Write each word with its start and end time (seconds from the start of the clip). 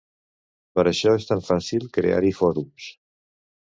Per 0.79 0.85
això 0.93 1.13
és 1.19 1.29
tan 1.33 1.45
fàcil 1.51 1.87
crear-hi 2.01 2.37
fòrums. 2.43 2.93